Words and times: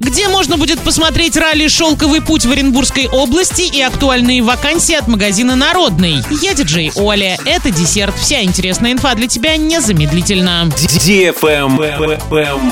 Где 0.00 0.28
можно 0.28 0.56
будет 0.56 0.78
посмотреть 0.78 1.36
ралли 1.36 1.66
«Шелковый 1.66 2.22
путь» 2.22 2.46
в 2.46 2.52
Оренбургской 2.52 3.08
области 3.08 3.62
и 3.62 3.80
актуальные 3.80 4.44
вакансии 4.44 4.94
от 4.94 5.08
магазина 5.08 5.56
«Народный». 5.56 6.22
Я 6.40 6.54
диджей 6.54 6.92
Оля. 6.94 7.36
Это 7.44 7.72
десерт. 7.72 8.14
Вся 8.16 8.44
интересная 8.44 8.92
инфа 8.92 9.16
для 9.16 9.26
тебя 9.26 9.56
незамедлительно. 9.56 10.70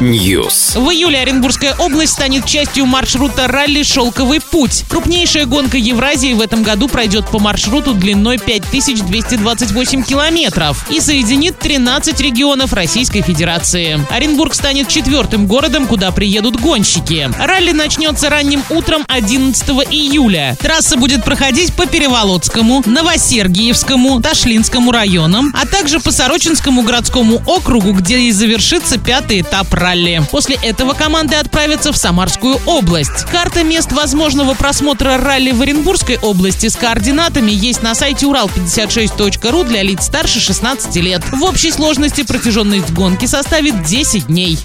News. 0.00 0.76
В 0.80 0.90
июле 0.90 1.20
Оренбургская 1.20 1.76
область 1.78 2.14
станет 2.14 2.44
частью 2.44 2.86
маршрута 2.86 3.46
ралли 3.46 3.84
«Шелковый 3.84 4.40
путь». 4.40 4.82
Крупнейшая 4.88 5.46
гонка 5.46 5.78
Евразии 5.78 6.32
в 6.32 6.40
этом 6.40 6.64
году 6.64 6.88
пройдет 6.88 7.28
по 7.28 7.38
маршруту 7.38 7.94
длиной 7.94 8.38
5228 8.38 10.02
километров 10.02 10.90
и 10.90 10.98
соединит 10.98 11.56
13 11.60 12.20
регионов 12.20 12.72
Российской 12.72 13.22
Федерации. 13.22 14.04
Оренбург 14.10 14.54
станет 14.54 14.88
четвертым 14.88 15.46
городом, 15.46 15.86
куда 15.86 16.10
приедут 16.10 16.60
гонщики. 16.60 17.11
Ралли 17.20 17.72
начнется 17.72 18.30
ранним 18.30 18.64
утром 18.70 19.04
11 19.08 19.68
июля. 19.90 20.56
Трасса 20.58 20.96
будет 20.96 21.24
проходить 21.24 21.74
по 21.74 21.86
Переволодскому, 21.86 22.82
Новосергиевскому, 22.86 24.20
Ташлинскому 24.22 24.92
районам, 24.92 25.54
а 25.54 25.66
также 25.66 26.00
по 26.00 26.10
Сорочинскому 26.10 26.82
городскому 26.82 27.42
округу, 27.46 27.92
где 27.92 28.18
и 28.18 28.32
завершится 28.32 28.98
пятый 28.98 29.42
этап 29.42 29.72
ралли. 29.74 30.22
После 30.30 30.56
этого 30.62 30.94
команды 30.94 31.36
отправятся 31.36 31.92
в 31.92 31.98
Самарскую 31.98 32.58
область. 32.64 33.26
Карта 33.30 33.62
мест 33.62 33.92
возможного 33.92 34.54
просмотра 34.54 35.18
ралли 35.18 35.52
в 35.52 35.60
Оренбургской 35.60 36.18
области 36.18 36.68
с 36.68 36.76
координатами 36.76 37.50
есть 37.50 37.82
на 37.82 37.94
сайте 37.94 38.24
урал56.ру 38.26 39.64
для 39.64 39.82
лиц 39.82 40.06
старше 40.06 40.40
16 40.40 40.96
лет. 40.96 41.22
В 41.30 41.42
общей 41.42 41.72
сложности 41.72 42.22
протяженность 42.22 42.90
гонки 42.92 43.26
составит 43.26 43.82
10 43.84 44.28
дней. 44.28 44.58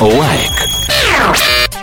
Лайк. 0.00 0.65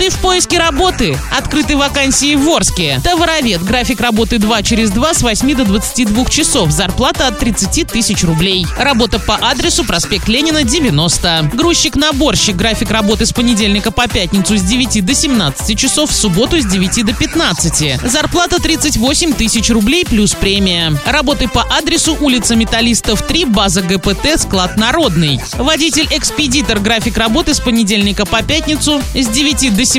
Ты 0.04 0.10
в 0.10 0.18
поиске 0.18 0.58
работы? 0.58 1.18
Открыты 1.30 1.78
вакансии 1.78 2.34
в 2.34 2.46
Орске. 2.50 3.00
Товаровед. 3.02 3.64
График 3.64 4.02
работы 4.02 4.38
2 4.38 4.62
через 4.62 4.90
2 4.90 5.14
с 5.14 5.22
8 5.22 5.54
до 5.54 5.64
22 5.64 6.26
часов. 6.26 6.70
Зарплата 6.70 7.26
от 7.26 7.38
30 7.38 7.86
тысяч 7.86 8.22
рублей. 8.22 8.66
Работа 8.78 9.18
по 9.18 9.34
адресу 9.36 9.82
проспект 9.82 10.28
Ленина, 10.28 10.62
90. 10.62 11.52
Грузчик-наборщик. 11.54 12.54
График 12.54 12.90
работы 12.90 13.24
с 13.24 13.32
понедельника 13.32 13.90
по 13.90 14.06
пятницу 14.06 14.58
с 14.58 14.60
9 14.60 15.02
до 15.06 15.14
17 15.14 15.78
часов, 15.78 16.10
в 16.10 16.14
субботу 16.14 16.60
с 16.60 16.66
9 16.66 17.06
до 17.06 17.14
15. 17.14 18.02
Зарплата 18.02 18.60
38 18.60 19.32
тысяч 19.32 19.70
рублей 19.70 20.04
плюс 20.04 20.34
премия. 20.34 20.92
Работы 21.06 21.48
по 21.48 21.62
адресу 21.62 22.14
улица 22.20 22.56
Металлистов 22.56 23.26
3, 23.26 23.46
база 23.46 23.80
ГПТ, 23.80 24.38
склад 24.38 24.76
Народный. 24.76 25.40
Водитель-экспедитор. 25.54 26.80
График 26.80 27.16
работы 27.16 27.54
с 27.54 27.60
понедельника 27.60 28.26
по 28.26 28.42
пятницу 28.42 29.00
с 29.14 29.26
9 29.28 29.74
до 29.74 29.84
17 29.86 29.93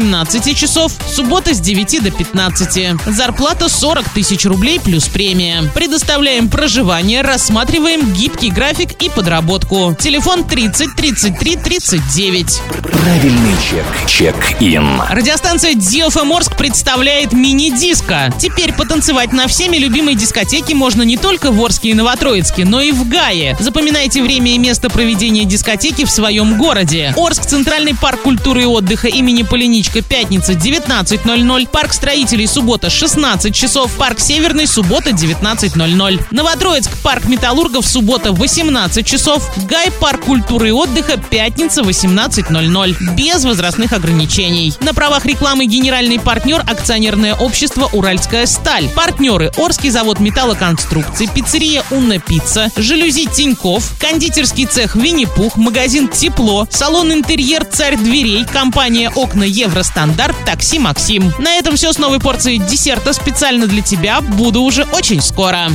часов, 0.56 0.92
суббота 1.10 1.54
с 1.54 1.60
9 1.60 2.04
до 2.04 2.12
15. 2.12 3.00
Зарплата 3.06 3.70
40 3.70 4.10
тысяч 4.10 4.46
рублей 4.46 4.80
плюс 4.80 5.08
премия. 5.08 5.64
Предоставляем 5.74 6.50
проживание, 6.50 7.22
рассматриваем 7.22 8.14
гибкий 8.14 8.52
график 8.52 9.02
и 9.02 9.10
подработку. 9.10 9.96
Телефон 10.00 10.44
30 10.44 10.96
33 10.96 11.56
39. 11.56 12.62
Правильный 12.92 13.56
чек. 13.70 13.86
Чек-ин. 14.08 15.02
Радиостанция 15.10 15.74
DFM 15.74 16.36
Орск 16.36 16.58
представляет 16.58 17.32
мини-диско. 17.32 18.34
Теперь 18.38 18.74
потанцевать 18.74 19.34
на 19.34 19.48
всеми 19.48 19.78
любимой 19.78 20.16
дискотеке 20.16 20.76
можно 20.76 21.04
не 21.04 21.18
только 21.18 21.52
в 21.52 21.64
Орске 21.64 21.90
и 21.90 21.94
Новотроицке, 21.94 22.66
но 22.66 22.82
и 22.82 22.92
в 22.92 23.08
Гае. 23.08 23.56
Запоминайте 23.60 24.22
время 24.22 24.54
и 24.54 24.58
место 24.58 24.90
проведения 24.90 25.46
дискотеки 25.46 26.06
в 26.06 26.12
своем 26.12 26.58
городе. 26.58 27.14
Орск, 27.16 27.46
Центральный 27.46 27.96
парк 27.96 28.22
культуры 28.24 28.64
и 28.64 28.66
отдыха 28.66 29.08
имени 29.08 29.44
Поляничко, 29.86 30.02
пятница 30.02 30.54
19.00. 30.54 31.70
Парк 31.70 31.94
строителей, 31.94 32.48
суббота 32.48 32.90
16 32.90 33.54
часов. 33.54 33.92
Парк 33.94 34.20
Северный, 34.20 34.68
суббота 34.68 35.12
19.00. 35.12 36.28
Новотроицк, 36.32 36.90
парк 37.04 37.26
металлургов, 37.26 37.86
суббота 37.86 38.32
18 38.32 39.06
часов. 39.06 39.50
Гай, 39.70 39.92
парк 39.92 40.26
культуры 40.26 40.70
и 40.70 40.72
отдыха, 40.72 41.18
пятница 41.18 41.82
18.00. 41.82 43.16
Без 43.16 43.44
возрастных 43.44 43.94
ограничений. 43.94 44.74
На 44.82 44.94
правах 44.94 45.26
рекламы 45.26 45.66
генеральный 45.66 46.20
партнер 46.20 46.62
акционерное 46.66 47.36
общество 47.36 47.90
«Уральская 47.92 48.46
сталь». 48.46 48.90
Партнеры 48.90 49.52
Орский 49.58 49.90
завод 49.90 50.20
металлоконструкций, 50.20 51.28
пиццерия 51.34 51.84
«Унна 51.92 52.20
Пицца», 52.20 52.72
жалюзи 52.78 53.28
Тиньков, 53.28 53.92
кондитерский 54.00 54.66
цех 54.66 54.96
«Винни-Пух», 54.96 55.58
магазин 55.58 56.08
«Тепло», 56.08 56.68
салон 56.70 57.12
«Интерьер 57.12 57.66
Царь 57.66 57.98
дверей», 57.98 58.46
компания 58.46 59.12
«Окна 59.16 59.44
Евростандарт», 59.76 60.38
такси 60.46 60.80
«Максим». 60.80 61.34
На 61.38 61.56
этом 61.56 61.76
все 61.76 61.92
с 61.92 61.98
новой 61.98 62.22
порцией 62.22 62.60
десерта 62.60 63.12
специально 63.12 63.68
для 63.68 63.82
тебя. 63.82 64.22
Буду 64.22 64.62
уже 64.62 64.86
очень 64.94 65.20
скоро. 65.20 65.68